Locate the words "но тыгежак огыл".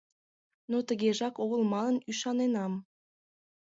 0.71-1.61